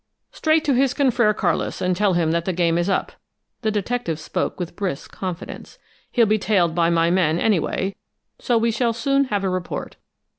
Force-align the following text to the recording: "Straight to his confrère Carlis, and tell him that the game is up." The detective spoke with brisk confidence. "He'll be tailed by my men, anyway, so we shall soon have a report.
"Straight 0.31 0.63
to 0.65 0.73
his 0.73 0.95
confrère 0.95 1.35
Carlis, 1.35 1.79
and 1.79 1.95
tell 1.95 2.13
him 2.13 2.31
that 2.31 2.45
the 2.45 2.53
game 2.53 2.79
is 2.79 2.89
up." 2.89 3.11
The 3.61 3.69
detective 3.69 4.19
spoke 4.19 4.59
with 4.59 4.75
brisk 4.75 5.11
confidence. 5.11 5.77
"He'll 6.11 6.25
be 6.25 6.39
tailed 6.39 6.73
by 6.73 6.89
my 6.89 7.11
men, 7.11 7.37
anyway, 7.37 7.95
so 8.39 8.57
we 8.57 8.71
shall 8.71 8.93
soon 8.93 9.25
have 9.25 9.43
a 9.43 9.49
report. 9.49 9.97